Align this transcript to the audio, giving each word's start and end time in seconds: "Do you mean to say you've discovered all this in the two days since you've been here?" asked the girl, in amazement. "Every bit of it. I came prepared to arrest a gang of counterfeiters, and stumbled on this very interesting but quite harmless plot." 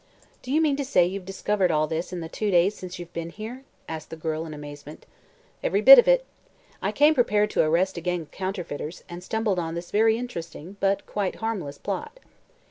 "Do 0.41 0.51
you 0.51 0.61
mean 0.61 0.75
to 0.77 0.83
say 0.83 1.05
you've 1.05 1.25
discovered 1.25 1.69
all 1.69 1.85
this 1.85 2.11
in 2.11 2.21
the 2.21 2.27
two 2.27 2.49
days 2.49 2.73
since 2.73 2.97
you've 2.97 3.13
been 3.13 3.29
here?" 3.29 3.61
asked 3.87 4.09
the 4.09 4.15
girl, 4.15 4.47
in 4.47 4.53
amazement. 4.55 5.05
"Every 5.61 5.81
bit 5.81 5.99
of 5.99 6.07
it. 6.07 6.25
I 6.81 6.91
came 6.91 7.13
prepared 7.13 7.51
to 7.51 7.61
arrest 7.61 7.97
a 7.97 8.01
gang 8.01 8.21
of 8.21 8.31
counterfeiters, 8.31 9.03
and 9.07 9.23
stumbled 9.23 9.59
on 9.59 9.75
this 9.75 9.91
very 9.91 10.17
interesting 10.17 10.75
but 10.79 11.05
quite 11.05 11.35
harmless 11.35 11.77
plot." 11.77 12.19